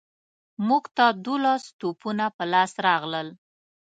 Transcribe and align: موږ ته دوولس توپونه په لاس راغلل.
موږ 0.67 0.83
ته 0.97 1.05
دوولس 1.23 1.63
توپونه 1.79 2.25
په 2.37 2.43
لاس 2.53 2.71
راغلل. 2.87 3.27